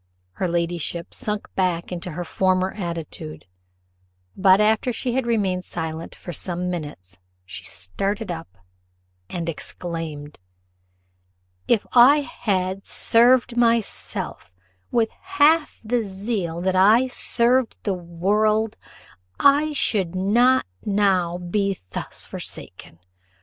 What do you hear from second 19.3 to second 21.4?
I should not now